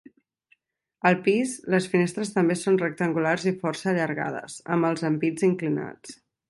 Al 1.09 1.17
pis, 1.27 1.51
les 1.75 1.89
finestres 1.91 2.33
també 2.37 2.57
són 2.63 2.81
rectangulars 2.85 3.47
i 3.53 3.57
força 3.63 3.93
allargades, 3.93 4.61
amb 4.77 4.91
els 4.93 5.09
ampits 5.13 5.51
inclinats. 5.55 6.23